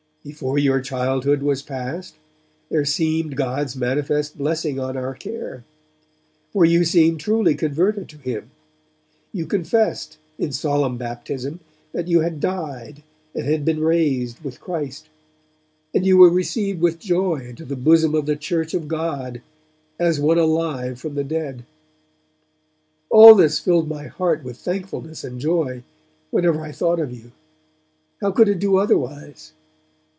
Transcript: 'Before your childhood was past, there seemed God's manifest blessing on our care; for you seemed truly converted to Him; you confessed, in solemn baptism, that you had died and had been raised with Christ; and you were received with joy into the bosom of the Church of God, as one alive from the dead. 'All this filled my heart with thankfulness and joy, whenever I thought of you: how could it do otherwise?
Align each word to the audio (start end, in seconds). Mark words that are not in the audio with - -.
'Before 0.23 0.59
your 0.59 0.81
childhood 0.81 1.41
was 1.41 1.63
past, 1.63 2.13
there 2.69 2.85
seemed 2.85 3.35
God's 3.35 3.75
manifest 3.75 4.37
blessing 4.37 4.79
on 4.79 4.95
our 4.95 5.15
care; 5.15 5.63
for 6.53 6.63
you 6.63 6.83
seemed 6.85 7.19
truly 7.19 7.55
converted 7.55 8.07
to 8.09 8.17
Him; 8.17 8.51
you 9.33 9.47
confessed, 9.47 10.19
in 10.37 10.51
solemn 10.51 10.95
baptism, 10.95 11.59
that 11.91 12.07
you 12.07 12.19
had 12.19 12.39
died 12.39 13.01
and 13.33 13.45
had 13.47 13.65
been 13.65 13.79
raised 13.79 14.41
with 14.43 14.59
Christ; 14.61 15.07
and 15.91 16.05
you 16.05 16.17
were 16.17 16.29
received 16.29 16.81
with 16.81 16.99
joy 16.99 17.37
into 17.37 17.65
the 17.65 17.75
bosom 17.75 18.13
of 18.13 18.27
the 18.27 18.35
Church 18.35 18.75
of 18.75 18.87
God, 18.87 19.41
as 19.97 20.19
one 20.19 20.37
alive 20.37 20.99
from 20.99 21.15
the 21.15 21.23
dead. 21.23 21.65
'All 23.09 23.33
this 23.33 23.59
filled 23.59 23.87
my 23.89 24.05
heart 24.05 24.43
with 24.43 24.57
thankfulness 24.57 25.23
and 25.23 25.39
joy, 25.41 25.81
whenever 26.29 26.61
I 26.61 26.71
thought 26.71 26.99
of 26.99 27.11
you: 27.11 27.31
how 28.21 28.29
could 28.29 28.49
it 28.49 28.59
do 28.59 28.77
otherwise? 28.77 29.53